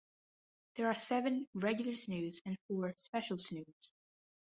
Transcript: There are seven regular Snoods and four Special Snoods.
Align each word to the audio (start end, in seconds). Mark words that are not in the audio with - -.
There 0.77 0.87
are 0.87 0.95
seven 0.95 1.47
regular 1.53 1.95
Snoods 1.95 2.41
and 2.43 2.57
four 2.67 2.91
Special 2.97 3.37
Snoods. 3.37 3.91